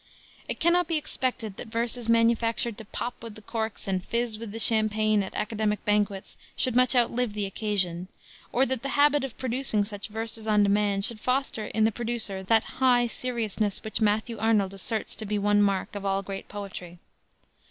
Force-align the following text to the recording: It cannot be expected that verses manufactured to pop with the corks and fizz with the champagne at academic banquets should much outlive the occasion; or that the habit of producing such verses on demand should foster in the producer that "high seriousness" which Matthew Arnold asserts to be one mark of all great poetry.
It 0.49 0.59
cannot 0.59 0.87
be 0.87 0.97
expected 0.97 1.57
that 1.57 1.67
verses 1.67 2.09
manufactured 2.09 2.75
to 2.79 2.85
pop 2.85 3.21
with 3.21 3.35
the 3.35 3.41
corks 3.43 3.87
and 3.87 4.03
fizz 4.03 4.39
with 4.39 4.51
the 4.51 4.57
champagne 4.57 5.21
at 5.21 5.35
academic 5.35 5.85
banquets 5.85 6.37
should 6.55 6.75
much 6.75 6.95
outlive 6.95 7.33
the 7.33 7.45
occasion; 7.45 8.07
or 8.51 8.65
that 8.65 8.81
the 8.81 8.89
habit 8.97 9.23
of 9.23 9.37
producing 9.37 9.85
such 9.85 10.07
verses 10.07 10.47
on 10.47 10.63
demand 10.63 11.05
should 11.05 11.19
foster 11.19 11.67
in 11.67 11.83
the 11.83 11.91
producer 11.91 12.41
that 12.41 12.79
"high 12.81 13.05
seriousness" 13.05 13.83
which 13.83 14.01
Matthew 14.01 14.39
Arnold 14.39 14.73
asserts 14.73 15.13
to 15.17 15.25
be 15.27 15.37
one 15.37 15.61
mark 15.61 15.93
of 15.93 16.03
all 16.03 16.23
great 16.23 16.47
poetry. 16.47 16.97